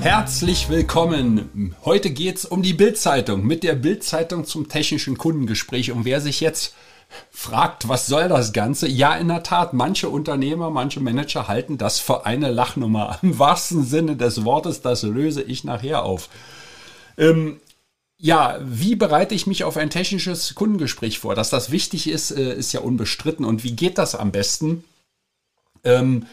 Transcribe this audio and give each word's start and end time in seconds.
Herzlich 0.00 0.68
willkommen. 0.68 1.74
Heute 1.84 2.10
geht 2.10 2.36
es 2.36 2.44
um 2.44 2.62
die 2.62 2.72
Bildzeitung 2.72 3.44
mit 3.44 3.64
der 3.64 3.74
Bildzeitung 3.74 4.44
zum 4.44 4.68
technischen 4.68 5.18
Kundengespräch. 5.18 5.90
Und 5.90 6.04
wer 6.04 6.20
sich 6.20 6.40
jetzt 6.40 6.74
fragt, 7.30 7.88
was 7.88 8.06
soll 8.06 8.28
das 8.28 8.52
Ganze? 8.52 8.86
Ja, 8.86 9.16
in 9.16 9.26
der 9.26 9.42
Tat, 9.42 9.72
manche 9.72 10.08
Unternehmer, 10.08 10.70
manche 10.70 11.00
Manager 11.00 11.48
halten 11.48 11.78
das 11.78 11.98
für 11.98 12.24
eine 12.26 12.50
Lachnummer. 12.50 13.18
Im 13.22 13.40
wahrsten 13.40 13.84
Sinne 13.84 14.16
des 14.16 14.44
Wortes, 14.44 14.82
das 14.82 15.02
löse 15.02 15.42
ich 15.42 15.64
nachher 15.64 16.04
auf. 16.04 16.28
Ähm, 17.16 17.60
ja, 18.18 18.58
wie 18.62 18.94
bereite 18.94 19.34
ich 19.34 19.48
mich 19.48 19.64
auf 19.64 19.76
ein 19.76 19.90
technisches 19.90 20.54
Kundengespräch 20.54 21.18
vor? 21.18 21.34
Dass 21.34 21.50
das 21.50 21.72
wichtig 21.72 22.08
ist, 22.08 22.30
äh, 22.30 22.54
ist 22.54 22.72
ja 22.72 22.80
unbestritten. 22.80 23.44
Und 23.44 23.64
wie 23.64 23.72
geht 23.72 23.98
das 23.98 24.14
am 24.14 24.30
besten? 24.30 24.84
Ähm, 25.82 26.26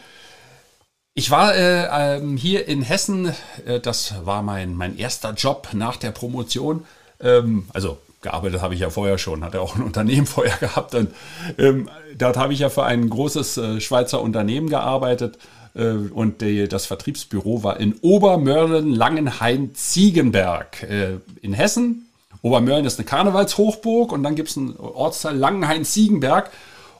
ich 1.18 1.30
war 1.30 1.54
äh, 1.54 2.18
ähm, 2.18 2.36
hier 2.36 2.68
in 2.68 2.82
Hessen, 2.82 3.32
äh, 3.64 3.80
das 3.80 4.14
war 4.26 4.42
mein, 4.42 4.74
mein 4.74 4.98
erster 4.98 5.32
Job 5.32 5.68
nach 5.72 5.96
der 5.96 6.10
Promotion. 6.10 6.84
Ähm, 7.20 7.64
also 7.72 7.96
gearbeitet 8.20 8.60
habe 8.60 8.74
ich 8.74 8.80
ja 8.80 8.90
vorher 8.90 9.16
schon, 9.16 9.42
hatte 9.42 9.62
auch 9.62 9.76
ein 9.76 9.82
Unternehmen 9.90 10.26
vorher 10.26 10.58
gehabt. 10.58 10.94
Und 10.94 11.14
ähm, 11.56 11.88
dort 12.18 12.36
habe 12.36 12.52
ich 12.52 12.58
ja 12.58 12.68
für 12.68 12.84
ein 12.84 13.08
großes 13.08 13.56
äh, 13.56 13.80
Schweizer 13.80 14.20
Unternehmen 14.20 14.68
gearbeitet. 14.68 15.38
Äh, 15.74 15.92
und 15.92 16.42
die, 16.42 16.68
das 16.68 16.84
Vertriebsbüro 16.84 17.62
war 17.62 17.80
in 17.80 17.94
Obermörlen, 18.02 18.92
Langenhain, 18.92 19.74
Ziegenberg 19.74 20.82
äh, 20.82 21.16
in 21.40 21.54
Hessen. 21.54 22.10
Obermörlen 22.42 22.84
ist 22.84 22.98
eine 22.98 23.06
Karnevalshochburg 23.06 24.12
und 24.12 24.22
dann 24.22 24.34
gibt 24.34 24.50
es 24.50 24.58
einen 24.58 24.76
Ortsteil 24.76 25.36
Langenhain, 25.36 25.86
Ziegenberg. 25.86 26.50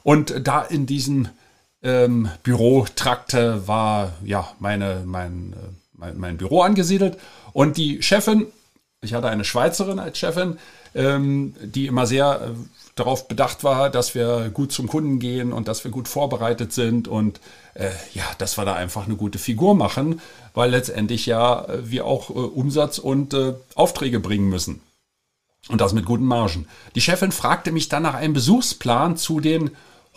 Und 0.02 0.34
da 0.42 0.62
in 0.62 0.86
diesem 0.86 1.28
ähm, 1.82 2.28
Bürotrakte 2.42 3.66
war 3.68 4.12
ja 4.24 4.48
meine, 4.58 5.02
mein, 5.04 5.52
äh, 5.52 5.56
mein, 5.92 6.18
mein, 6.18 6.36
Büro 6.36 6.62
angesiedelt. 6.62 7.18
Und 7.52 7.76
die 7.76 8.02
Chefin, 8.02 8.46
ich 9.02 9.14
hatte 9.14 9.28
eine 9.28 9.44
Schweizerin 9.44 9.98
als 9.98 10.18
Chefin, 10.18 10.58
ähm, 10.94 11.54
die 11.60 11.86
immer 11.86 12.06
sehr 12.06 12.40
äh, 12.42 12.50
darauf 12.96 13.28
bedacht 13.28 13.62
war, 13.62 13.90
dass 13.90 14.14
wir 14.14 14.50
gut 14.52 14.72
zum 14.72 14.88
Kunden 14.88 15.18
gehen 15.18 15.52
und 15.52 15.68
dass 15.68 15.84
wir 15.84 15.90
gut 15.90 16.08
vorbereitet 16.08 16.72
sind 16.72 17.08
und 17.08 17.40
äh, 17.74 17.90
ja, 18.14 18.24
dass 18.38 18.56
wir 18.56 18.64
da 18.64 18.74
einfach 18.74 19.06
eine 19.06 19.16
gute 19.16 19.38
Figur 19.38 19.74
machen, 19.74 20.20
weil 20.54 20.70
letztendlich 20.70 21.26
ja 21.26 21.66
äh, 21.66 21.90
wir 21.90 22.06
auch 22.06 22.30
äh, 22.30 22.32
Umsatz 22.32 22.98
und 22.98 23.34
äh, 23.34 23.54
Aufträge 23.74 24.18
bringen 24.18 24.48
müssen. 24.48 24.80
Und 25.68 25.80
das 25.80 25.92
mit 25.92 26.06
guten 26.06 26.24
Margen. 26.24 26.66
Die 26.94 27.00
Chefin 27.00 27.32
fragte 27.32 27.72
mich 27.72 27.88
dann 27.88 28.04
nach 28.04 28.14
einem 28.14 28.34
Besuchsplan 28.34 29.16
zu 29.16 29.40
den 29.40 29.72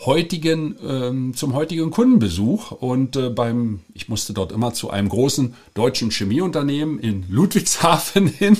heutigen, 0.05 0.77
ähm, 0.81 1.33
zum 1.35 1.53
heutigen 1.53 1.91
Kundenbesuch 1.91 2.71
und 2.71 3.15
äh, 3.15 3.29
beim, 3.29 3.81
ich 3.93 4.07
musste 4.07 4.33
dort 4.33 4.51
immer 4.51 4.73
zu 4.73 4.89
einem 4.89 5.09
großen 5.09 5.55
deutschen 5.73 6.09
Chemieunternehmen 6.09 6.99
in 6.99 7.25
Ludwigshafen 7.29 8.27
hin. 8.27 8.57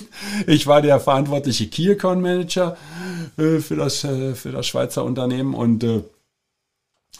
Ich 0.48 0.68
war 0.68 0.82
der 0.82 1.00
verantwortliche 1.00 1.68
Key 1.68 1.92
Account 1.92 2.22
Manager 2.22 2.78
äh, 3.38 3.60
für 3.60 3.76
das 3.76 4.04
äh, 4.04 4.36
für 4.36 4.52
das 4.52 4.68
Schweizer 4.68 5.06
Unternehmen 5.06 5.54
und 5.54 5.84
äh, 5.84 6.04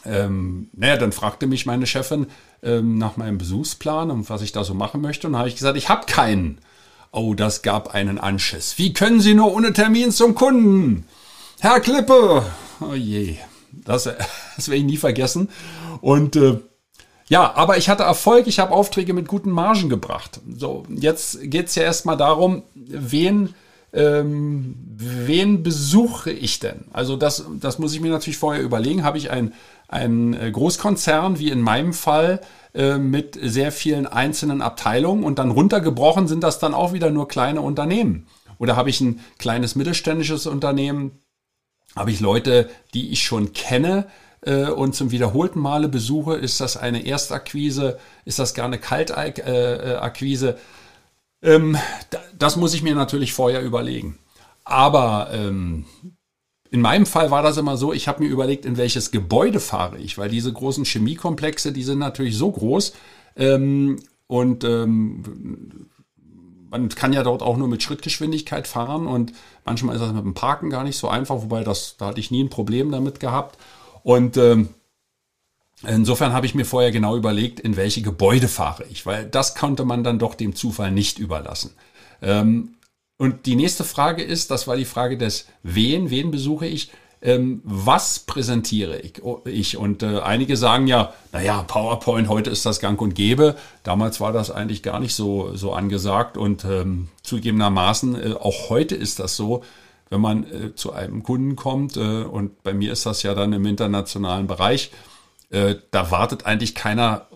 ähm, 0.04 0.70
naja, 0.74 0.96
dann 0.96 1.12
fragte 1.12 1.46
mich 1.46 1.66
meine 1.66 1.86
Chefin 1.86 2.26
ähm, 2.62 2.98
nach 2.98 3.16
meinem 3.16 3.38
Besuchsplan 3.38 4.10
und 4.10 4.30
was 4.30 4.42
ich 4.42 4.52
da 4.52 4.64
so 4.64 4.74
machen 4.74 5.00
möchte 5.00 5.26
und 5.26 5.36
habe 5.36 5.48
ich 5.48 5.56
gesagt, 5.56 5.76
ich 5.76 5.88
habe 5.88 6.06
keinen. 6.06 6.58
Oh, 7.12 7.34
das 7.34 7.62
gab 7.62 7.92
einen 7.92 8.18
Anschiss. 8.18 8.78
Wie 8.78 8.92
können 8.92 9.20
Sie 9.20 9.34
nur 9.34 9.52
ohne 9.52 9.72
Termin 9.72 10.12
zum 10.12 10.34
Kunden? 10.34 11.06
Herr 11.58 11.80
Klippe! 11.80 12.46
Oh 12.80 12.94
je. 12.94 13.36
Das, 13.72 14.04
das 14.56 14.68
werde 14.68 14.78
ich 14.78 14.84
nie 14.84 14.96
vergessen. 14.96 15.48
Und 16.00 16.36
äh, 16.36 16.58
ja, 17.30 17.54
aber 17.54 17.78
ich 17.78 17.88
hatte 17.88 18.02
Erfolg, 18.02 18.48
ich 18.48 18.58
habe 18.58 18.72
Aufträge 18.72 19.14
mit 19.14 19.28
guten 19.28 19.50
Margen 19.50 19.88
gebracht. 19.88 20.40
So, 20.56 20.84
jetzt 20.88 21.38
geht 21.48 21.68
es 21.68 21.76
ja 21.76 21.84
erstmal 21.84 22.16
darum, 22.16 22.64
wen, 22.74 23.54
ähm, 23.92 24.74
wen 24.96 25.62
besuche 25.62 26.32
ich 26.32 26.58
denn? 26.58 26.86
Also 26.92 27.16
das, 27.16 27.44
das 27.60 27.78
muss 27.78 27.94
ich 27.94 28.00
mir 28.00 28.10
natürlich 28.10 28.38
vorher 28.38 28.62
überlegen. 28.62 29.04
Habe 29.04 29.16
ich 29.16 29.30
einen, 29.30 29.54
einen 29.86 30.34
äh, 30.34 30.50
Großkonzern, 30.50 31.38
wie 31.38 31.50
in 31.50 31.60
meinem 31.60 31.92
Fall, 31.92 32.40
äh, 32.74 32.98
mit 32.98 33.38
sehr 33.40 33.70
vielen 33.70 34.08
einzelnen 34.08 34.60
Abteilungen 34.60 35.22
und 35.22 35.38
dann 35.38 35.52
runtergebrochen 35.52 36.26
sind 36.26 36.42
das 36.42 36.58
dann 36.58 36.74
auch 36.74 36.92
wieder 36.92 37.10
nur 37.10 37.28
kleine 37.28 37.60
Unternehmen. 37.60 38.26
Oder 38.58 38.74
habe 38.74 38.90
ich 38.90 39.00
ein 39.00 39.20
kleines 39.38 39.76
mittelständisches 39.76 40.46
Unternehmen, 40.46 41.20
habe 41.96 42.10
ich 42.10 42.20
Leute, 42.20 42.70
die 42.94 43.10
ich 43.10 43.22
schon 43.22 43.52
kenne 43.52 44.06
äh, 44.42 44.66
und 44.66 44.94
zum 44.94 45.10
wiederholten 45.10 45.60
Male 45.60 45.88
besuche, 45.88 46.34
ist 46.34 46.60
das 46.60 46.76
eine 46.76 47.04
Erstakquise, 47.06 47.98
ist 48.24 48.38
das 48.38 48.54
gar 48.54 48.66
eine 48.66 48.78
Kaltakquise. 48.78 50.58
Ähm, 51.42 51.76
das 52.38 52.56
muss 52.56 52.74
ich 52.74 52.82
mir 52.82 52.94
natürlich 52.94 53.32
vorher 53.32 53.62
überlegen. 53.62 54.18
Aber 54.64 55.30
ähm, 55.32 55.84
in 56.70 56.80
meinem 56.80 57.06
Fall 57.06 57.30
war 57.30 57.42
das 57.42 57.56
immer 57.56 57.76
so, 57.76 57.92
ich 57.92 58.06
habe 58.06 58.22
mir 58.22 58.28
überlegt, 58.28 58.64
in 58.64 58.76
welches 58.76 59.10
Gebäude 59.10 59.58
fahre 59.58 59.98
ich, 59.98 60.16
weil 60.18 60.28
diese 60.28 60.52
großen 60.52 60.84
Chemiekomplexe, 60.84 61.72
die 61.72 61.82
sind 61.82 61.98
natürlich 61.98 62.36
so 62.36 62.52
groß 62.52 62.92
ähm, 63.36 63.96
und 64.28 64.62
ähm, 64.62 65.88
man 66.70 66.88
kann 66.88 67.12
ja 67.12 67.22
dort 67.22 67.42
auch 67.42 67.56
nur 67.56 67.68
mit 67.68 67.82
Schrittgeschwindigkeit 67.82 68.66
fahren 68.66 69.06
und 69.06 69.32
manchmal 69.64 69.96
ist 69.96 70.02
das 70.02 70.12
mit 70.12 70.24
dem 70.24 70.34
Parken 70.34 70.70
gar 70.70 70.84
nicht 70.84 70.96
so 70.96 71.08
einfach, 71.08 71.36
wobei 71.36 71.64
das, 71.64 71.96
da 71.98 72.06
hatte 72.06 72.20
ich 72.20 72.30
nie 72.30 72.42
ein 72.42 72.50
Problem 72.50 72.90
damit 72.92 73.20
gehabt. 73.20 73.58
Und 74.02 74.36
ähm, 74.36 74.68
insofern 75.86 76.32
habe 76.32 76.46
ich 76.46 76.54
mir 76.54 76.64
vorher 76.64 76.92
genau 76.92 77.16
überlegt, 77.16 77.60
in 77.60 77.76
welche 77.76 78.02
Gebäude 78.02 78.48
fahre 78.48 78.84
ich, 78.88 79.04
weil 79.04 79.26
das 79.26 79.56
konnte 79.56 79.84
man 79.84 80.04
dann 80.04 80.18
doch 80.18 80.34
dem 80.34 80.54
Zufall 80.54 80.92
nicht 80.92 81.18
überlassen. 81.18 81.72
Ähm, 82.22 82.76
und 83.16 83.46
die 83.46 83.56
nächste 83.56 83.84
Frage 83.84 84.22
ist, 84.22 84.50
das 84.50 84.66
war 84.66 84.76
die 84.76 84.84
Frage 84.84 85.18
des 85.18 85.46
Wen, 85.62 86.08
wen 86.08 86.30
besuche 86.30 86.66
ich? 86.66 86.90
Ähm, 87.22 87.60
was 87.64 88.20
präsentiere 88.20 88.98
ich? 88.98 89.22
ich? 89.44 89.76
Und 89.76 90.02
äh, 90.02 90.20
einige 90.20 90.56
sagen 90.56 90.86
ja, 90.86 91.12
naja, 91.32 91.62
PowerPoint, 91.62 92.28
heute 92.28 92.50
ist 92.50 92.64
das 92.64 92.80
gang 92.80 93.00
und 93.00 93.14
gäbe. 93.14 93.56
Damals 93.82 94.20
war 94.20 94.32
das 94.32 94.50
eigentlich 94.50 94.82
gar 94.82 95.00
nicht 95.00 95.14
so, 95.14 95.54
so 95.54 95.72
angesagt 95.72 96.36
und 96.36 96.64
ähm, 96.64 97.08
zugegebenermaßen, 97.22 98.14
äh, 98.14 98.34
auch 98.34 98.70
heute 98.70 98.94
ist 98.94 99.18
das 99.18 99.36
so, 99.36 99.62
wenn 100.08 100.20
man 100.20 100.44
äh, 100.44 100.74
zu 100.74 100.92
einem 100.92 101.22
Kunden 101.22 101.56
kommt 101.56 101.96
äh, 101.96 102.22
und 102.22 102.62
bei 102.62 102.72
mir 102.72 102.92
ist 102.92 103.06
das 103.06 103.22
ja 103.22 103.34
dann 103.34 103.52
im 103.52 103.66
internationalen 103.66 104.46
Bereich, 104.46 104.90
äh, 105.50 105.76
da 105.90 106.10
wartet 106.10 106.46
eigentlich 106.46 106.74
keiner 106.74 107.26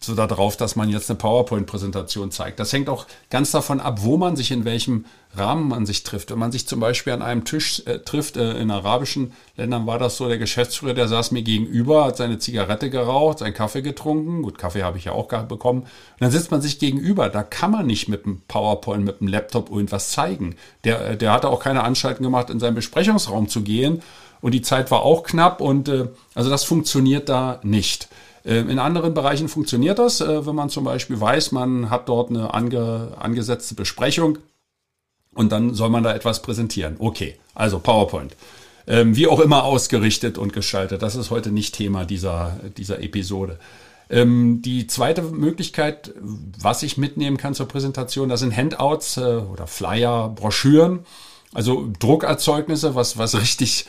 so 0.00 0.14
darauf, 0.14 0.56
dass 0.56 0.76
man 0.76 0.88
jetzt 0.88 1.10
eine 1.10 1.18
PowerPoint-Präsentation 1.18 2.30
zeigt. 2.30 2.60
Das 2.60 2.72
hängt 2.72 2.88
auch 2.88 3.06
ganz 3.30 3.50
davon 3.50 3.80
ab, 3.80 3.98
wo 4.02 4.16
man 4.16 4.36
sich 4.36 4.50
in 4.50 4.64
welchem 4.64 5.04
Rahmen 5.36 5.68
man 5.68 5.86
sich 5.86 6.02
trifft. 6.02 6.30
Wenn 6.30 6.38
man 6.38 6.52
sich 6.52 6.68
zum 6.68 6.80
Beispiel 6.80 7.12
an 7.12 7.22
einem 7.22 7.44
Tisch 7.44 7.82
äh, 7.86 7.98
trifft, 7.98 8.36
äh, 8.36 8.58
in 8.58 8.70
arabischen 8.70 9.32
Ländern 9.56 9.86
war 9.86 9.98
das 9.98 10.16
so, 10.16 10.28
der 10.28 10.38
Geschäftsführer, 10.38 10.94
der 10.94 11.08
saß 11.08 11.32
mir 11.32 11.42
gegenüber, 11.42 12.04
hat 12.04 12.16
seine 12.16 12.38
Zigarette 12.38 12.90
geraucht, 12.90 13.40
seinen 13.40 13.54
Kaffee 13.54 13.82
getrunken. 13.82 14.42
Gut, 14.42 14.58
Kaffee 14.58 14.82
habe 14.82 14.98
ich 14.98 15.04
ja 15.04 15.12
auch 15.12 15.26
bekommen. 15.26 15.80
Und 15.82 15.88
dann 16.20 16.30
sitzt 16.30 16.50
man 16.50 16.62
sich 16.62 16.78
gegenüber. 16.78 17.28
Da 17.28 17.42
kann 17.42 17.70
man 17.70 17.86
nicht 17.86 18.08
mit 18.08 18.26
dem 18.26 18.42
PowerPoint, 18.46 19.04
mit 19.04 19.20
dem 19.20 19.28
Laptop 19.28 19.70
irgendwas 19.70 20.10
zeigen. 20.10 20.56
Der, 20.84 21.10
äh, 21.10 21.16
der 21.16 21.32
hatte 21.32 21.48
auch 21.48 21.60
keine 21.60 21.82
Anstalten 21.82 22.22
gemacht, 22.22 22.50
in 22.50 22.60
seinen 22.60 22.74
Besprechungsraum 22.74 23.48
zu 23.48 23.62
gehen. 23.62 24.02
Und 24.40 24.52
die 24.52 24.62
Zeit 24.62 24.90
war 24.90 25.02
auch 25.02 25.22
knapp 25.22 25.60
und 25.60 25.88
äh, 25.88 26.08
also 26.34 26.50
das 26.50 26.64
funktioniert 26.64 27.28
da 27.28 27.60
nicht. 27.62 28.08
Ähm, 28.44 28.68
in 28.68 28.78
anderen 28.78 29.14
Bereichen 29.14 29.48
funktioniert 29.48 29.98
das, 29.98 30.20
äh, 30.20 30.46
wenn 30.46 30.54
man 30.54 30.70
zum 30.70 30.84
Beispiel 30.84 31.20
weiß, 31.20 31.52
man 31.52 31.90
hat 31.90 32.08
dort 32.08 32.30
eine 32.30 32.52
ange, 32.52 33.12
angesetzte 33.18 33.74
Besprechung 33.74 34.38
und 35.34 35.50
dann 35.52 35.74
soll 35.74 35.90
man 35.90 36.02
da 36.02 36.14
etwas 36.14 36.42
präsentieren. 36.42 36.96
Okay, 36.98 37.36
also 37.54 37.78
PowerPoint. 37.78 38.36
Ähm, 38.86 39.16
wie 39.16 39.28
auch 39.28 39.40
immer 39.40 39.64
ausgerichtet 39.64 40.36
und 40.36 40.52
gestaltet. 40.52 41.00
Das 41.00 41.16
ist 41.16 41.30
heute 41.30 41.50
nicht 41.50 41.74
Thema 41.74 42.04
dieser, 42.04 42.60
dieser 42.76 43.02
Episode. 43.02 43.58
Ähm, 44.10 44.60
die 44.60 44.86
zweite 44.86 45.22
Möglichkeit, 45.22 46.12
was 46.20 46.82
ich 46.82 46.98
mitnehmen 46.98 47.38
kann 47.38 47.54
zur 47.54 47.66
Präsentation, 47.66 48.28
das 48.28 48.40
sind 48.40 48.54
Handouts 48.54 49.16
äh, 49.16 49.20
oder 49.20 49.66
Flyer, 49.66 50.28
Broschüren, 50.28 51.00
also 51.54 51.90
Druckerzeugnisse, 51.98 52.94
was, 52.94 53.16
was 53.16 53.40
richtig 53.40 53.86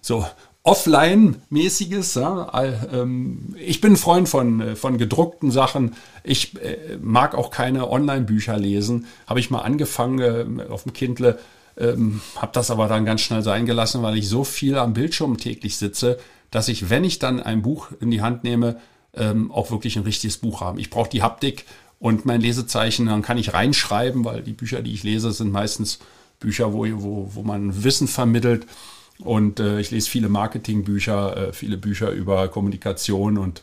so 0.00 0.26
Offline-mäßiges. 0.68 2.14
Ja, 2.16 2.52
ähm, 2.92 3.54
ich 3.58 3.80
bin 3.80 3.96
Freund 3.96 4.28
von, 4.28 4.60
äh, 4.60 4.76
von 4.76 4.98
gedruckten 4.98 5.50
Sachen. 5.50 5.94
Ich 6.24 6.60
äh, 6.62 6.98
mag 7.00 7.34
auch 7.34 7.50
keine 7.50 7.90
Online-Bücher 7.90 8.58
lesen. 8.58 9.06
Habe 9.26 9.40
ich 9.40 9.50
mal 9.50 9.60
angefangen 9.60 10.60
äh, 10.60 10.64
auf 10.64 10.82
dem 10.82 10.92
Kindle, 10.92 11.38
ähm, 11.78 12.20
habe 12.36 12.52
das 12.52 12.70
aber 12.70 12.86
dann 12.86 13.06
ganz 13.06 13.22
schnell 13.22 13.42
sein 13.42 13.64
gelassen, 13.64 14.02
weil 14.02 14.18
ich 14.18 14.28
so 14.28 14.44
viel 14.44 14.76
am 14.76 14.92
Bildschirm 14.92 15.38
täglich 15.38 15.78
sitze, 15.78 16.18
dass 16.50 16.68
ich, 16.68 16.90
wenn 16.90 17.02
ich 17.02 17.18
dann 17.18 17.40
ein 17.40 17.62
Buch 17.62 17.88
in 18.00 18.10
die 18.10 18.20
Hand 18.20 18.44
nehme, 18.44 18.76
ähm, 19.14 19.50
auch 19.50 19.70
wirklich 19.70 19.96
ein 19.96 20.02
richtiges 20.02 20.36
Buch 20.36 20.60
habe. 20.60 20.80
Ich 20.80 20.90
brauche 20.90 21.08
die 21.08 21.22
Haptik 21.22 21.64
und 21.98 22.26
mein 22.26 22.42
Lesezeichen, 22.42 23.06
dann 23.06 23.22
kann 23.22 23.38
ich 23.38 23.54
reinschreiben, 23.54 24.22
weil 24.26 24.42
die 24.42 24.52
Bücher, 24.52 24.82
die 24.82 24.92
ich 24.92 25.02
lese, 25.02 25.32
sind 25.32 25.50
meistens 25.50 25.98
Bücher, 26.40 26.74
wo, 26.74 26.84
wo, 26.86 27.30
wo 27.32 27.42
man 27.42 27.84
Wissen 27.84 28.06
vermittelt. 28.06 28.66
Und 29.22 29.60
äh, 29.60 29.80
ich 29.80 29.90
lese 29.90 30.08
viele 30.08 30.28
Marketingbücher, 30.28 31.48
äh, 31.48 31.52
viele 31.52 31.76
Bücher 31.76 32.10
über 32.10 32.48
Kommunikation 32.48 33.36
und 33.36 33.62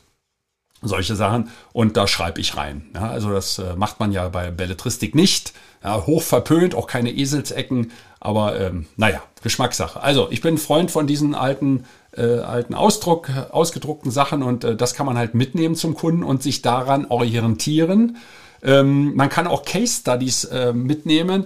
solche 0.82 1.16
Sachen. 1.16 1.50
Und 1.74 1.98
da 1.98 2.08
schreibe 2.08 2.42
ich 2.42 2.58
rein. 2.58 2.90
Ja, 2.94 3.10
also 3.10 3.32
das 3.32 3.60
äh, 3.60 3.76
macht 3.76 4.00
man 4.00 4.12
ja 4.12 4.28
bei 4.30 4.52
Belletristik 4.52 5.16
nicht. 5.16 5.54
Ja, 5.84 6.06
hoch 6.06 6.22
verpönt, 6.22 6.76
auch 6.76 6.88
keine 6.88 7.12
Eselsecken. 7.12 7.92
Aber 8.20 8.60
ähm, 8.60 8.88
naja, 8.98 9.22
Geschmackssache. 9.44 10.02
Also 10.02 10.28
ich 10.32 10.42
bin 10.42 10.58
Freund 10.58 10.92
von 10.92 11.08
diesen 11.08 11.36
alten, 11.36 11.86
äh, 12.16 12.40
alten 12.40 12.74
Ausdruck, 12.74 13.30
ausgedruckten 13.52 14.12
Sachen 14.12 14.42
und 14.44 14.64
äh, 14.64 14.76
das 14.76 14.94
kann 14.96 15.06
man 15.06 15.18
halt 15.18 15.36
mitnehmen 15.36 15.76
zum 15.76 15.96
Kunden 15.96 16.24
und 16.24 16.42
sich 16.42 16.62
daran 16.62 17.06
orientieren. 17.06 18.18
Ähm, 18.64 19.16
man 19.16 19.30
kann 19.30 19.48
auch 19.48 19.64
Case 19.64 20.00
Studies 20.02 20.46
äh, 20.46 20.74
mitnehmen 20.74 21.46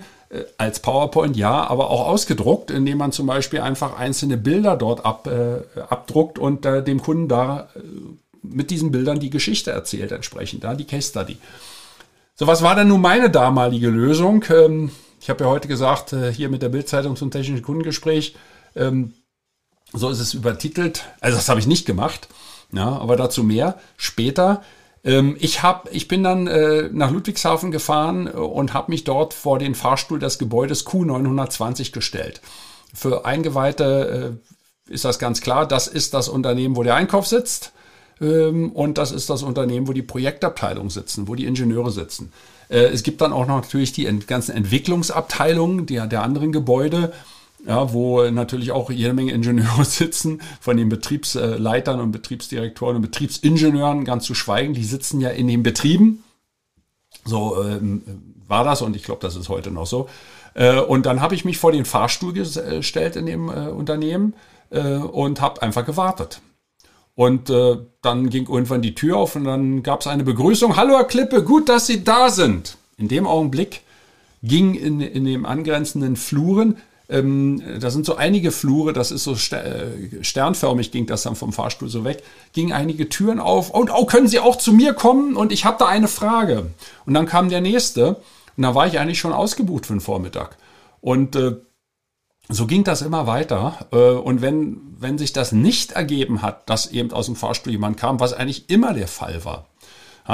als 0.58 0.80
PowerPoint, 0.80 1.36
ja, 1.36 1.68
aber 1.68 1.90
auch 1.90 2.08
ausgedruckt, 2.08 2.70
indem 2.70 3.00
man 3.00 3.12
zum 3.12 3.26
Beispiel 3.26 3.62
einfach 3.62 3.98
einzelne 3.98 4.38
Bilder 4.38 4.78
dort 4.78 5.04
ab, 5.04 5.28
äh, 5.28 5.62
abdruckt 5.82 6.38
und 6.38 6.66
äh, 6.66 6.84
dem 6.84 7.02
Kunden 7.02 7.28
da 7.28 7.70
äh, 7.76 7.80
mit 8.44 8.70
diesen 8.70 8.92
Bildern 8.92 9.20
die 9.20 9.32
Geschichte 9.32 9.72
erzählt 9.72 10.12
entsprechend, 10.12 10.64
da 10.64 10.76
die 10.76 10.86
Case 10.86 11.10
Study. 11.10 11.38
So, 12.36 12.46
was 12.46 12.62
war 12.62 12.76
denn 12.76 12.88
nun 12.88 13.02
meine 13.02 13.30
damalige 13.30 13.90
Lösung? 13.90 14.46
Ähm, 14.50 14.92
ich 15.20 15.30
habe 15.30 15.44
ja 15.44 15.50
heute 15.50 15.68
gesagt, 15.68 16.14
äh, 16.14 16.32
hier 16.32 16.50
mit 16.50 16.62
der 16.62 16.70
Bildzeitung 16.70 17.16
zum 17.16 17.32
technischen 17.32 17.64
Kundengespräch, 17.64 18.36
ähm, 18.76 19.14
so 19.94 20.10
ist 20.10 20.20
es 20.20 20.36
übertitelt. 20.36 21.06
Also 21.22 21.38
das 21.38 21.50
habe 21.50 21.60
ich 21.60 21.68
nicht 21.68 21.88
gemacht, 21.88 22.28
ja, 22.72 22.88
aber 22.88 23.16
dazu 23.16 23.44
mehr 23.44 23.80
später. 23.98 24.62
Ähm, 25.04 25.38
ich, 25.40 25.64
hab, 25.64 25.94
ich 25.94 26.08
bin 26.08 26.24
dann 26.24 26.48
äh, 26.48 26.90
nach 26.92 27.12
Ludwigshafen 27.12 27.72
gefahren 27.72 28.28
äh, 28.28 28.32
und 28.32 28.74
habe 28.74 28.92
mich 28.92 29.04
dort 29.04 29.34
vor 29.34 29.60
den 29.60 29.76
Fahrstuhl 29.76 30.20
des 30.20 30.40
Gebäudes 30.40 30.86
Q920 30.86 31.92
gestellt. 31.92 32.42
Für 32.94 33.26
Eingeweihte 33.26 34.40
äh, 34.90 34.94
ist 34.94 35.06
das 35.06 35.20
ganz 35.20 35.42
klar, 35.42 35.68
das 35.68 35.88
ist 35.88 36.14
das 36.14 36.30
Unternehmen, 36.30 36.76
wo 36.76 36.84
der 36.84 36.96
Einkauf 36.96 37.28
sitzt. 37.28 37.72
Ähm, 38.22 38.72
und 38.72 38.98
das 38.98 39.12
ist 39.12 39.30
das 39.30 39.44
Unternehmen, 39.44 39.88
wo 39.88 39.94
die 39.94 40.02
Projektabteilungen 40.02 40.90
sitzen, 40.90 41.28
wo 41.28 41.36
die 41.36 41.46
Ingenieure 41.46 41.92
sitzen. 41.92 42.32
Äh, 42.70 42.86
es 42.88 43.04
gibt 43.04 43.22
dann 43.22 43.34
auch 43.34 43.48
noch 43.48 43.62
natürlich 43.62 43.94
die 43.94 44.06
ganzen 44.28 44.56
Entwicklungsabteilungen 44.56 45.86
der, 45.86 46.08
der 46.08 46.24
anderen 46.24 46.52
Gebäude 46.52 47.14
ja, 47.66 47.94
wo 47.94 48.24
natürlich 48.30 48.72
auch 48.72 48.90
jede 48.90 49.14
Menge 49.14 49.32
Ingenieure 49.32 49.86
sitzen, 49.86 50.42
von 50.60 50.78
den 50.78 50.90
Betriebsleitern 50.90 52.00
und 52.00 52.12
Betriebsdirektoren 52.12 52.98
und 52.98 53.02
Betriebsingenieuren 53.02 54.06
ganz 54.06 54.26
zu 54.26 54.36
schweigen, 54.36 54.74
die 54.74 54.84
sitzen 54.84 55.22
ja 55.22 55.30
in 55.30 55.48
den 55.48 55.64
Betrieben. 55.64 56.24
So 57.26 57.62
ähm, 57.64 58.02
war 58.48 58.64
das 58.64 58.82
und 58.82 58.96
ich 58.96 59.04
glaube, 59.04 59.22
das 59.22 59.36
ist 59.36 59.50
heute 59.50 59.72
noch 59.72 59.86
so. 59.86 60.10
Äh, 60.54 60.80
und 60.80 61.06
dann 61.06 61.22
habe 61.22 61.36
ich 61.36 61.46
mich 61.46 61.58
vor 61.58 61.72
den 61.72 61.86
Fahrstuhl 61.86 62.34
gestellt 62.34 63.16
in 63.16 63.26
dem 63.26 63.50
äh, 63.50 63.70
Unternehmen 63.70 64.34
äh, 64.70 64.96
und 64.96 65.42
habe 65.42 65.62
einfach 65.62 65.86
gewartet. 65.86 66.42
Und 67.16 67.50
äh, 67.50 67.78
dann 68.02 68.30
ging 68.30 68.48
irgendwann 68.48 68.82
die 68.82 68.96
Tür 68.96 69.18
auf 69.18 69.36
und 69.36 69.44
dann 69.44 69.84
gab 69.84 70.02
es 70.02 70.08
eine 70.08 70.24
Begrüßung. 70.24 70.78
Hallo 70.78 70.96
Herr 70.96 71.04
Klippe, 71.04 71.44
gut, 71.44 71.68
dass 71.68 71.86
Sie 71.86 72.04
da 72.04 72.30
sind. 72.30 72.78
In 72.98 73.10
dem 73.10 73.28
Augenblick 73.28 73.82
ging 74.42 74.74
in, 74.74 75.02
in 75.02 75.26
dem 75.26 75.46
angrenzenden 75.46 76.16
Fluren 76.16 76.78
ähm, 77.10 77.62
da 77.80 77.90
sind 77.90 78.06
so 78.06 78.16
einige 78.16 78.52
Flure, 78.52 78.94
das 78.94 79.12
ist 79.12 79.24
so 79.24 79.34
äh, 79.34 80.24
sternförmig, 80.24 80.92
ging 80.92 81.08
das 81.08 81.24
dann 81.24 81.36
vom 81.36 81.52
Fahrstuhl 81.52 81.90
so 81.90 82.04
weg, 82.04 82.24
gingen 82.54 82.72
einige 82.72 83.10
Türen 83.10 83.40
auf 83.40 83.72
und 83.72 83.90
oh, 83.92 84.06
können 84.06 84.28
Sie 84.28 84.40
auch 84.40 84.58
zu 84.58 84.74
mir 84.74 84.94
kommen? 84.94 85.36
Und 85.36 85.52
ich 85.52 85.66
habe 85.66 85.78
da 85.80 85.88
eine 85.88 86.08
Frage. 86.08 86.68
Und 87.06 87.16
dann 87.16 87.26
kam 87.26 87.50
der 87.50 87.62
nächste 87.62 88.18
und 88.56 88.64
da 88.64 88.76
war 88.76 88.86
ich 88.86 89.00
eigentlich 89.00 89.20
schon 89.20 89.34
ausgebucht 89.34 89.88
für 89.88 89.94
den 89.94 90.02
Vormittag. 90.02 90.58
Und 91.02 91.36
äh, 91.36 91.56
so 92.48 92.68
ging 92.68 92.84
das 92.84 93.02
immer 93.02 93.26
weiter. 93.26 93.88
Äh, 93.92 93.98
und 93.98 94.42
wenn, 94.42 94.82
wenn 95.00 95.18
sich 95.18 95.34
das 95.34 95.52
nicht 95.52 95.94
ergeben 95.94 96.42
hat, 96.42 96.70
dass 96.70 96.92
eben 96.92 97.12
aus 97.12 97.28
dem 97.28 97.36
Fahrstuhl 97.36 97.74
jemand 97.74 97.98
kam, 97.98 98.20
was 98.20 98.34
eigentlich 98.34 98.70
immer 98.70 98.94
der 98.94 99.08
Fall 99.08 99.46
war, 99.46 99.68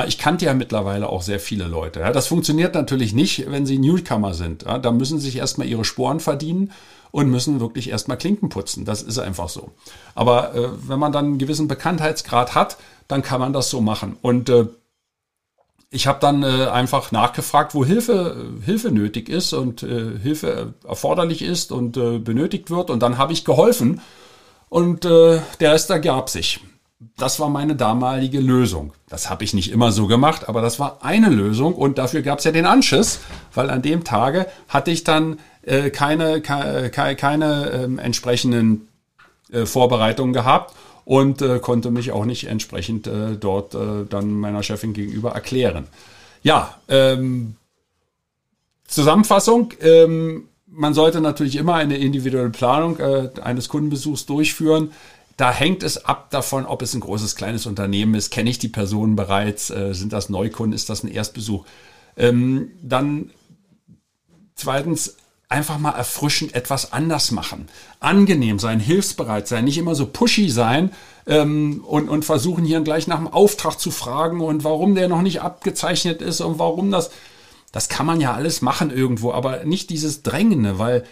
ich 0.07 0.17
kannte 0.17 0.45
ja 0.45 0.53
mittlerweile 0.53 1.09
auch 1.09 1.21
sehr 1.21 1.39
viele 1.39 1.65
Leute. 1.65 1.99
Das 2.13 2.27
funktioniert 2.27 2.75
natürlich 2.75 3.13
nicht, 3.13 3.49
wenn 3.49 3.65
sie 3.65 3.79
Newcomer 3.79 4.33
sind. 4.33 4.63
Da 4.63 4.91
müssen 4.91 5.19
sie 5.19 5.27
sich 5.27 5.37
erstmal 5.37 5.67
ihre 5.67 5.85
Sporen 5.85 6.19
verdienen 6.19 6.71
und 7.11 7.29
müssen 7.29 7.61
wirklich 7.61 7.89
erstmal 7.89 8.17
Klinken 8.17 8.49
putzen. 8.49 8.83
Das 8.83 9.01
ist 9.01 9.19
einfach 9.19 9.47
so. 9.47 9.71
Aber 10.15 10.53
äh, 10.53 10.67
wenn 10.89 10.99
man 10.99 11.13
dann 11.13 11.25
einen 11.25 11.37
gewissen 11.37 11.69
Bekanntheitsgrad 11.69 12.55
hat, 12.55 12.77
dann 13.07 13.21
kann 13.21 13.39
man 13.39 13.53
das 13.53 13.69
so 13.69 13.79
machen. 13.79 14.17
Und 14.21 14.49
äh, 14.49 14.65
ich 15.91 16.07
habe 16.07 16.19
dann 16.19 16.43
äh, 16.43 16.67
einfach 16.67 17.13
nachgefragt, 17.13 17.73
wo 17.73 17.85
Hilfe, 17.85 18.51
Hilfe 18.65 18.91
nötig 18.91 19.29
ist 19.29 19.53
und 19.53 19.81
äh, 19.81 20.19
Hilfe 20.19 20.73
erforderlich 20.85 21.41
ist 21.41 21.71
und 21.71 21.95
äh, 21.95 22.19
benötigt 22.19 22.69
wird. 22.69 22.89
Und 22.89 23.01
dann 23.01 23.17
habe 23.17 23.31
ich 23.31 23.45
geholfen 23.45 24.01
und 24.67 25.05
äh, 25.05 25.39
der 25.61 25.71
Rest 25.71 25.89
ergab 25.89 26.29
sich 26.29 26.59
das 27.17 27.39
war 27.39 27.49
meine 27.49 27.75
damalige 27.75 28.39
Lösung. 28.39 28.93
Das 29.09 29.29
habe 29.29 29.43
ich 29.43 29.53
nicht 29.53 29.71
immer 29.71 29.91
so 29.91 30.07
gemacht, 30.07 30.47
aber 30.49 30.61
das 30.61 30.79
war 30.79 30.99
eine 31.01 31.29
Lösung 31.29 31.73
und 31.73 31.97
dafür 31.97 32.21
gab 32.21 32.39
es 32.39 32.45
ja 32.45 32.51
den 32.51 32.65
Anschiss, 32.65 33.19
weil 33.53 33.69
an 33.69 33.81
dem 33.81 34.03
Tage 34.03 34.47
hatte 34.67 34.91
ich 34.91 35.03
dann 35.03 35.39
äh, 35.63 35.89
keine, 35.89 36.41
ke 36.41 36.89
keine 36.89 37.71
ähm, 37.71 37.99
entsprechenden 37.99 38.87
äh, 39.51 39.65
Vorbereitungen 39.65 40.33
gehabt 40.33 40.75
und 41.05 41.41
äh, 41.41 41.59
konnte 41.59 41.91
mich 41.91 42.11
auch 42.11 42.25
nicht 42.25 42.47
entsprechend 42.47 43.07
äh, 43.07 43.35
dort 43.39 43.75
äh, 43.75 44.05
dann 44.09 44.31
meiner 44.31 44.63
Chefin 44.63 44.93
gegenüber 44.93 45.31
erklären. 45.31 45.87
Ja, 46.43 46.75
ähm, 46.87 47.55
Zusammenfassung. 48.87 49.73
Ähm, 49.81 50.49
man 50.67 50.93
sollte 50.93 51.21
natürlich 51.21 51.55
immer 51.55 51.75
eine 51.75 51.97
individuelle 51.97 52.49
Planung 52.49 52.99
äh, 52.99 53.29
eines 53.41 53.69
Kundenbesuchs 53.69 54.25
durchführen. 54.25 54.91
Da 55.37 55.51
hängt 55.51 55.83
es 55.83 56.05
ab 56.05 56.29
davon, 56.29 56.65
ob 56.65 56.81
es 56.81 56.93
ein 56.93 57.01
großes, 57.01 57.35
kleines 57.35 57.65
Unternehmen 57.65 58.15
ist. 58.15 58.31
Kenne 58.31 58.49
ich 58.49 58.59
die 58.59 58.69
Personen 58.69 59.15
bereits? 59.15 59.69
Äh, 59.69 59.93
sind 59.93 60.13
das 60.13 60.29
Neukunden? 60.29 60.73
Ist 60.73 60.89
das 60.89 61.03
ein 61.03 61.11
Erstbesuch? 61.11 61.65
Ähm, 62.15 62.71
dann 62.81 63.31
zweitens 64.55 65.17
einfach 65.49 65.77
mal 65.77 65.91
erfrischend 65.91 66.55
etwas 66.55 66.93
anders 66.93 67.31
machen. 67.31 67.67
Angenehm 67.99 68.59
sein, 68.59 68.79
hilfsbereit 68.79 69.47
sein, 69.47 69.65
nicht 69.65 69.77
immer 69.77 69.93
so 69.93 70.07
pushy 70.07 70.49
sein 70.49 70.91
ähm, 71.27 71.83
und, 71.85 72.09
und 72.09 72.25
versuchen 72.25 72.65
hier 72.65 72.81
gleich 72.81 73.07
nach 73.07 73.17
dem 73.17 73.27
Auftrag 73.27 73.79
zu 73.79 73.91
fragen 73.91 74.41
und 74.41 74.63
warum 74.63 74.95
der 74.95 75.07
noch 75.07 75.21
nicht 75.21 75.41
abgezeichnet 75.41 76.21
ist 76.21 76.41
und 76.41 76.59
warum 76.59 76.91
das. 76.91 77.11
Das 77.71 77.89
kann 77.89 78.05
man 78.05 78.21
ja 78.21 78.33
alles 78.33 78.61
machen 78.61 78.89
irgendwo, 78.89 79.33
aber 79.33 79.65
nicht 79.65 79.89
dieses 79.89 80.23
Drängende, 80.23 80.79
weil 80.79 81.03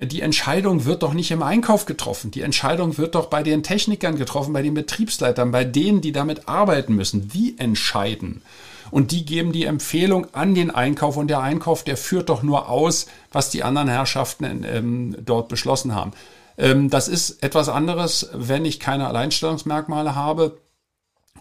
die 0.00 0.22
Entscheidung 0.22 0.84
wird 0.84 1.02
doch 1.02 1.12
nicht 1.12 1.30
im 1.30 1.42
Einkauf 1.42 1.84
getroffen. 1.84 2.30
Die 2.30 2.42
Entscheidung 2.42 2.98
wird 2.98 3.14
doch 3.14 3.26
bei 3.26 3.42
den 3.42 3.62
Technikern 3.62 4.16
getroffen, 4.16 4.52
bei 4.52 4.62
den 4.62 4.74
Betriebsleitern, 4.74 5.50
bei 5.50 5.64
denen, 5.64 6.00
die 6.00 6.12
damit 6.12 6.48
arbeiten 6.48 6.94
müssen. 6.94 7.28
Die 7.28 7.58
entscheiden. 7.58 8.42
Und 8.90 9.10
die 9.10 9.24
geben 9.24 9.52
die 9.52 9.64
Empfehlung 9.64 10.32
an 10.32 10.54
den 10.54 10.70
Einkauf 10.70 11.16
und 11.16 11.28
der 11.28 11.40
Einkauf, 11.40 11.82
der 11.82 11.96
führt 11.96 12.28
doch 12.28 12.42
nur 12.42 12.68
aus, 12.68 13.06
was 13.32 13.50
die 13.50 13.64
anderen 13.64 13.88
Herrschaften 13.88 14.64
ähm, 14.64 15.16
dort 15.20 15.48
beschlossen 15.48 15.94
haben. 15.94 16.12
Ähm, 16.56 16.90
das 16.90 17.08
ist 17.08 17.42
etwas 17.42 17.68
anderes, 17.68 18.30
wenn 18.32 18.64
ich 18.64 18.80
keine 18.80 19.08
Alleinstellungsmerkmale 19.08 20.14
habe 20.14 20.58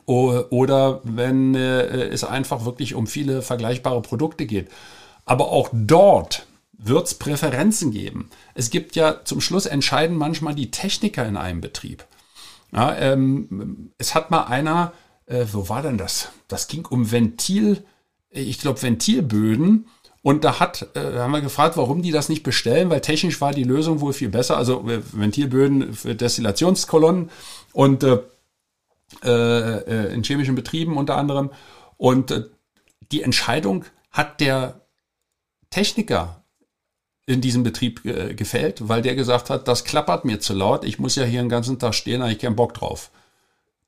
oder 0.05 1.01
wenn 1.03 1.53
äh, 1.53 1.81
es 2.07 2.23
einfach 2.23 2.63
wirklich 2.65 2.95
um 2.95 3.07
viele 3.07 3.41
vergleichbare 3.41 4.01
Produkte 4.01 4.45
geht. 4.45 4.69
Aber 5.25 5.51
auch 5.51 5.69
dort 5.73 6.46
wird 6.77 7.07
es 7.07 7.15
Präferenzen 7.15 7.91
geben. 7.91 8.29
Es 8.53 8.69
gibt 8.69 8.95
ja 8.95 9.23
zum 9.23 9.41
Schluss 9.41 9.65
entscheiden 9.65 10.15
manchmal 10.15 10.55
die 10.55 10.71
Techniker 10.71 11.25
in 11.25 11.37
einem 11.37 11.61
Betrieb. 11.61 12.05
Ja, 12.71 12.95
ähm, 12.95 13.91
es 13.97 14.13
hat 14.13 14.29
mal 14.29 14.43
einer, 14.43 14.93
äh, 15.25 15.45
wo 15.51 15.69
war 15.69 15.81
denn 15.81 15.97
das? 15.97 16.29
Das 16.47 16.67
ging 16.67 16.85
um 16.85 17.11
Ventil, 17.11 17.83
ich 18.29 18.59
glaube 18.59 18.81
Ventilböden. 18.81 19.87
Und 20.21 20.43
da 20.43 20.59
hat, 20.59 20.89
äh, 20.95 21.19
haben 21.19 21.31
wir 21.31 21.41
gefragt, 21.41 21.77
warum 21.77 22.01
die 22.01 22.11
das 22.11 22.27
nicht 22.27 22.43
bestellen, 22.43 22.89
weil 22.89 23.01
technisch 23.01 23.39
war 23.39 23.53
die 23.53 23.63
Lösung 23.63 24.01
wohl 24.01 24.13
viel 24.13 24.29
besser. 24.29 24.57
Also 24.57 24.87
äh, 24.89 25.01
Ventilböden 25.13 25.93
für 25.93 26.15
Destillationskolonnen 26.15 27.29
und 27.71 28.03
äh, 28.03 28.19
äh, 29.23 30.13
in 30.13 30.23
chemischen 30.23 30.55
Betrieben 30.55 30.97
unter 30.97 31.15
anderem. 31.15 31.51
Und 31.95 32.31
äh, 32.31 32.43
die 33.11 33.23
Entscheidung 33.23 33.85
hat 34.11 34.41
der 34.41 34.81
Techniker 35.69 36.43
in 37.27 37.41
diesem 37.41 37.61
Betrieb 37.61 38.03
äh, 38.05 38.33
gefällt, 38.33 38.87
weil 38.87 39.03
der 39.03 39.13
gesagt 39.13 39.51
hat, 39.51 39.67
das 39.67 39.83
klappert 39.83 40.25
mir 40.25 40.39
zu 40.39 40.53
laut, 40.53 40.83
ich 40.85 40.97
muss 40.97 41.15
ja 41.15 41.25
hier 41.25 41.41
den 41.41 41.49
ganzen 41.49 41.77
Tag 41.77 41.93
stehen, 41.93 42.23
habe 42.23 42.31
ich 42.31 42.39
keinen 42.39 42.55
Bock 42.55 42.73
drauf. 42.73 43.11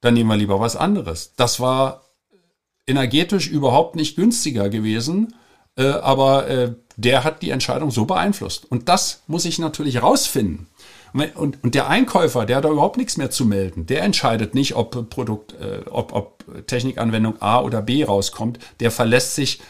Dann 0.01 0.13
nehmen 0.13 0.29
wir 0.29 0.37
lieber 0.37 0.59
was 0.59 0.75
anderes. 0.75 1.33
Das 1.35 1.59
war 1.59 2.03
energetisch 2.85 3.47
überhaupt 3.47 3.95
nicht 3.95 4.15
günstiger 4.17 4.69
gewesen, 4.69 5.35
äh, 5.77 5.87
aber 5.87 6.47
äh, 6.47 6.73
der 6.97 7.23
hat 7.23 7.41
die 7.41 7.51
Entscheidung 7.51 7.91
so 7.91 8.05
beeinflusst. 8.05 8.69
Und 8.69 8.89
das 8.89 9.23
muss 9.27 9.45
ich 9.45 9.57
natürlich 9.57 10.03
rausfinden. 10.03 10.67
Und, 11.13 11.63
und 11.63 11.75
der 11.75 11.87
Einkäufer, 11.87 12.45
der 12.45 12.57
hat 12.57 12.65
da 12.65 12.69
überhaupt 12.69 12.97
nichts 12.97 13.17
mehr 13.17 13.31
zu 13.31 13.45
melden, 13.45 13.85
der 13.85 14.03
entscheidet 14.03 14.53
nicht, 14.53 14.75
ob 14.75 15.09
Produkt, 15.09 15.53
äh, 15.53 15.81
ob, 15.89 16.11
ob 16.13 16.67
Technikanwendung 16.67 17.41
A 17.41 17.61
oder 17.61 17.81
B 17.81 18.03
rauskommt. 18.03 18.59
Der 18.81 18.91
verlässt 18.91 19.35
sich 19.35 19.61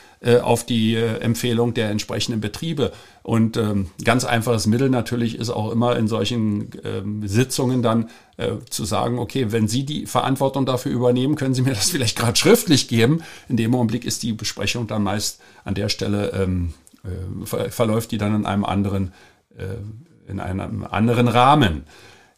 auf 0.41 0.65
die 0.65 0.95
äh, 0.95 1.19
Empfehlung 1.19 1.73
der 1.73 1.89
entsprechenden 1.89 2.41
Betriebe. 2.41 2.91
Und 3.23 3.55
ähm, 3.55 3.89
ganz 4.03 4.25
einfaches 4.25 4.67
Mittel 4.67 4.89
natürlich 4.89 5.37
ist 5.37 5.49
auch 5.49 5.71
immer 5.71 5.95
in 5.95 6.07
solchen 6.07 6.71
ähm, 6.83 7.25
Sitzungen 7.25 7.81
dann 7.81 8.09
äh, 8.37 8.53
zu 8.69 8.83
sagen, 8.83 9.17
okay, 9.17 9.51
wenn 9.51 9.67
Sie 9.67 9.85
die 9.85 10.05
Verantwortung 10.05 10.65
dafür 10.65 10.91
übernehmen, 10.91 11.35
können 11.35 11.53
Sie 11.53 11.61
mir 11.61 11.73
das 11.73 11.89
vielleicht 11.91 12.17
gerade 12.17 12.35
schriftlich 12.35 12.89
geben. 12.89 13.21
In 13.47 13.55
dem 13.55 13.73
Augenblick 13.73 14.03
ist 14.03 14.23
die 14.23 14.33
Besprechung 14.33 14.87
dann 14.87 15.03
meist 15.03 15.39
an 15.63 15.75
der 15.75 15.87
Stelle, 15.87 16.31
ähm, 16.33 16.73
äh, 17.03 17.45
ver 17.45 17.71
verläuft 17.71 18.11
die 18.11 18.17
dann 18.17 18.35
in 18.35 18.45
einem 18.45 18.65
anderen, 18.65 19.13
äh, 19.57 20.29
in 20.29 20.41
einem 20.41 20.83
anderen 20.83 21.29
Rahmen. 21.29 21.83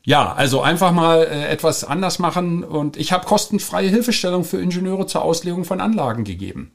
Ja, 0.04 0.34
also 0.34 0.62
einfach 0.62 0.92
mal 0.92 1.24
äh, 1.24 1.48
etwas 1.48 1.84
anders 1.84 2.20
machen 2.20 2.64
und 2.64 2.98
ich 2.98 3.12
habe 3.12 3.26
kostenfreie 3.26 3.90
Hilfestellung 3.90 4.44
für 4.44 4.62
Ingenieure 4.62 5.08
zur 5.08 5.24
Auslegung 5.24 5.64
von 5.66 5.82
Anlagen 5.82 6.24
gegeben. 6.24 6.74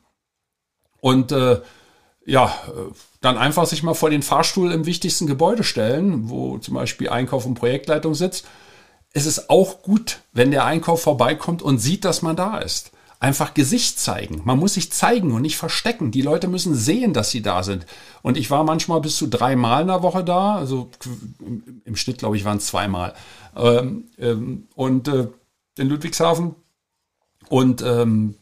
Und 1.00 1.32
äh, 1.32 1.60
ja, 2.24 2.52
dann 3.20 3.38
einfach 3.38 3.66
sich 3.66 3.82
mal 3.82 3.94
vor 3.94 4.10
den 4.10 4.22
Fahrstuhl 4.22 4.72
im 4.72 4.86
wichtigsten 4.86 5.26
Gebäude 5.26 5.64
stellen, 5.64 6.28
wo 6.28 6.58
zum 6.58 6.74
Beispiel 6.74 7.08
Einkauf 7.08 7.46
und 7.46 7.54
Projektleitung 7.54 8.14
sitzt. 8.14 8.46
Es 9.12 9.26
ist 9.26 9.48
auch 9.48 9.82
gut, 9.82 10.20
wenn 10.32 10.50
der 10.50 10.64
Einkauf 10.64 11.02
vorbeikommt 11.02 11.62
und 11.62 11.78
sieht, 11.78 12.04
dass 12.04 12.22
man 12.22 12.36
da 12.36 12.58
ist. 12.58 12.92
Einfach 13.18 13.54
Gesicht 13.54 13.98
zeigen. 13.98 14.42
Man 14.44 14.58
muss 14.58 14.74
sich 14.74 14.92
zeigen 14.92 15.32
und 15.32 15.40
nicht 15.40 15.56
verstecken. 15.56 16.10
Die 16.10 16.20
Leute 16.20 16.48
müssen 16.48 16.74
sehen, 16.74 17.14
dass 17.14 17.30
sie 17.30 17.40
da 17.40 17.62
sind. 17.62 17.86
Und 18.20 18.36
ich 18.36 18.50
war 18.50 18.62
manchmal 18.62 19.00
bis 19.00 19.16
zu 19.16 19.26
dreimal 19.26 19.82
in 19.82 19.88
der 19.88 20.02
Woche 20.02 20.22
da. 20.22 20.56
Also 20.56 20.90
im 21.84 21.96
Schnitt, 21.96 22.18
glaube 22.18 22.36
ich, 22.36 22.44
waren 22.44 22.58
es 22.58 22.66
zweimal. 22.66 23.14
Ähm, 23.56 24.04
ähm, 24.18 24.68
und 24.74 25.08
äh, 25.08 25.28
in 25.78 25.88
Ludwigshafen. 25.88 26.54
Und 27.48 27.80
ähm, 27.80 28.34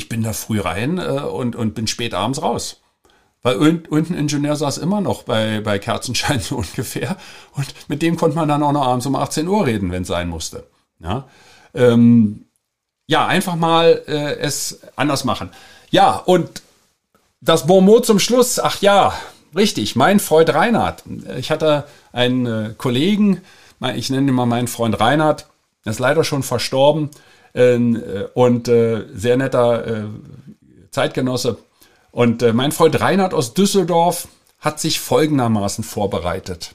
ich 0.00 0.08
bin 0.08 0.22
da 0.22 0.32
früh 0.32 0.60
rein 0.60 0.96
äh, 0.98 1.20
und, 1.20 1.54
und 1.54 1.74
bin 1.74 1.86
spät 1.86 2.14
abends 2.14 2.40
raus. 2.40 2.80
Weil 3.42 3.56
unten 3.88 4.14
Ingenieur 4.14 4.56
saß 4.56 4.78
immer 4.78 5.00
noch 5.00 5.24
bei, 5.24 5.60
bei 5.60 5.78
Kerzenschein 5.78 6.40
so 6.40 6.56
ungefähr. 6.56 7.16
Und 7.52 7.66
mit 7.88 8.00
dem 8.00 8.16
konnte 8.16 8.36
man 8.36 8.48
dann 8.48 8.62
auch 8.62 8.72
noch 8.72 8.86
abends 8.86 9.06
um 9.06 9.14
18 9.14 9.46
Uhr 9.46 9.66
reden, 9.66 9.92
wenn 9.92 10.02
es 10.02 10.08
sein 10.08 10.28
musste. 10.28 10.66
Ja, 11.00 11.28
ähm, 11.74 12.46
ja 13.06 13.26
einfach 13.26 13.56
mal 13.56 14.02
äh, 14.06 14.38
es 14.38 14.80
anders 14.96 15.24
machen. 15.24 15.50
Ja, 15.90 16.16
und 16.16 16.62
das 17.42 17.66
Bon 17.66 17.84
mot 17.84 18.06
zum 18.06 18.18
Schluss. 18.18 18.58
Ach 18.58 18.80
ja, 18.80 19.12
richtig, 19.54 19.96
mein 19.96 20.18
Freund 20.18 20.52
Reinhard. 20.52 21.02
Ich 21.36 21.50
hatte 21.50 21.84
einen 22.12 22.46
äh, 22.46 22.74
Kollegen, 22.76 23.42
ich 23.94 24.08
nenne 24.08 24.28
ihn 24.30 24.34
mal 24.34 24.46
meinen 24.46 24.68
Freund 24.68 24.98
Reinhard, 24.98 25.46
der 25.84 25.92
ist 25.92 25.98
leider 25.98 26.24
schon 26.24 26.42
verstorben. 26.42 27.10
Ähm, 27.54 27.96
äh, 27.96 28.24
und 28.34 28.68
äh, 28.68 29.06
sehr 29.12 29.36
netter 29.36 29.86
äh, 29.86 30.04
Zeitgenosse. 30.90 31.58
Und 32.12 32.42
mein 32.54 32.72
Freund 32.72 33.00
Reinhard 33.00 33.34
aus 33.34 33.54
Düsseldorf 33.54 34.26
hat 34.58 34.80
sich 34.80 34.98
folgendermaßen 34.98 35.84
vorbereitet. 35.84 36.74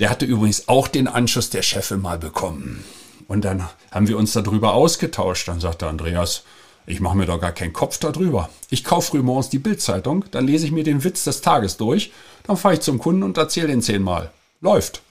Der 0.00 0.08
hatte 0.08 0.24
übrigens 0.24 0.68
auch 0.68 0.88
den 0.88 1.06
Anschluss 1.06 1.50
der 1.50 1.60
Chefin 1.60 2.00
mal 2.00 2.18
bekommen. 2.18 2.82
Und 3.26 3.44
dann 3.44 3.68
haben 3.90 4.08
wir 4.08 4.16
uns 4.16 4.32
darüber 4.32 4.72
ausgetauscht. 4.72 5.48
Dann 5.48 5.60
sagte 5.60 5.86
Andreas, 5.86 6.44
ich 6.88 7.00
mache 7.00 7.18
mir 7.18 7.26
doch 7.26 7.38
gar 7.38 7.52
keinen 7.52 7.74
Kopf 7.74 7.98
darüber. 7.98 8.48
Ich 8.70 8.82
kaufe 8.82 9.10
früh 9.10 9.22
morgens 9.22 9.50
die 9.50 9.58
Bildzeitung, 9.58 10.24
dann 10.30 10.46
lese 10.46 10.64
ich 10.64 10.72
mir 10.72 10.84
den 10.84 11.04
Witz 11.04 11.24
des 11.24 11.42
Tages 11.42 11.76
durch, 11.76 12.12
dann 12.44 12.56
fahre 12.56 12.74
ich 12.74 12.80
zum 12.80 12.98
Kunden 12.98 13.22
und 13.22 13.36
erzähle 13.36 13.66
den 13.66 13.82
zehnmal. 13.82 14.30
Läuft. 14.62 15.02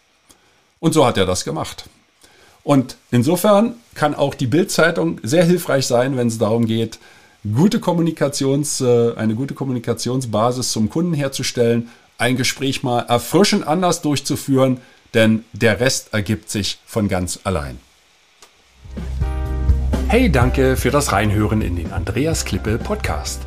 Und 0.80 0.94
so 0.94 1.06
hat 1.06 1.18
er 1.18 1.28
das 1.28 1.44
gemacht. 1.44 1.86
Und 2.68 2.98
insofern 3.12 3.76
kann 3.96 4.14
auch 4.14 4.36
die 4.36 4.46
Bildzeitung 4.46 5.22
sehr 5.24 5.46
hilfreich 5.46 5.88
sein, 5.88 6.18
wenn 6.18 6.28
es 6.28 6.38
darum 6.38 6.66
geht, 6.66 7.00
gute 7.56 7.80
Kommunikations, 7.80 8.82
äh, 8.82 9.14
eine 9.16 9.36
gute 9.36 9.54
Kommunikationsbasis 9.54 10.74
zum 10.74 10.90
Kunden 10.90 11.14
herzustellen, 11.14 11.88
ein 12.18 12.36
Gespräch 12.36 12.84
mal 12.84 13.00
erfrischend 13.04 13.66
anders 13.66 14.02
durchzuführen, 14.02 14.82
denn 15.14 15.46
der 15.54 15.80
Rest 15.80 16.14
ergibt 16.14 16.50
sich 16.50 16.80
von 16.86 17.08
ganz 17.08 17.40
allein. 17.46 17.78
Hey, 20.10 20.30
danke 20.30 20.76
für 20.76 20.92
das 20.92 21.14
Reinhören 21.14 21.62
in 21.62 21.78
den 21.78 21.94
Andreas 21.94 22.44
Klippe 22.44 22.78
Podcast. 22.80 23.47